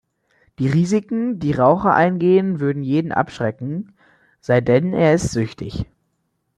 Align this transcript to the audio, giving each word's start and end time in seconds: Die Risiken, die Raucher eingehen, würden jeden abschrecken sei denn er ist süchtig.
Die 0.57 0.67
Risiken, 0.67 1.37
die 1.37 1.51
Raucher 1.51 1.93
eingehen, 1.93 2.59
würden 2.59 2.81
jeden 2.81 3.11
abschrecken 3.11 3.93
sei 4.39 4.59
denn 4.59 4.93
er 4.93 5.13
ist 5.13 5.29
süchtig. 5.29 5.85